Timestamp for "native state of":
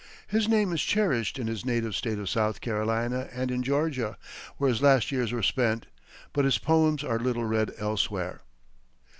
1.63-2.27